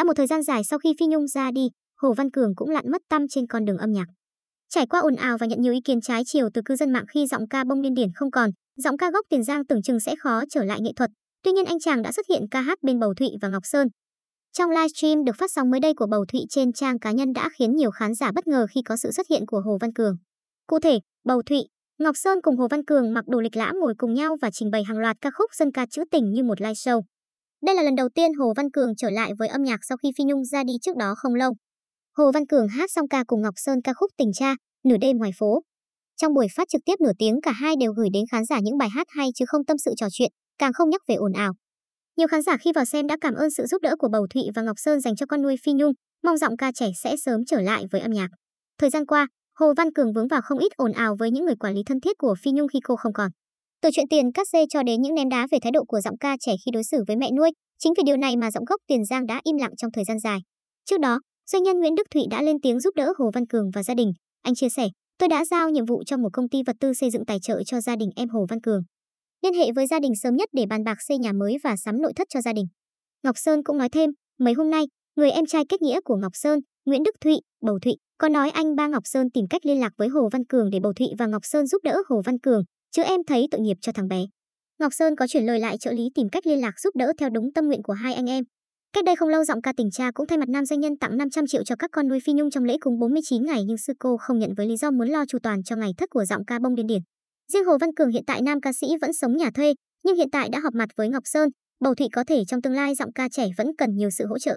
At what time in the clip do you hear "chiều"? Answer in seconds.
6.26-6.48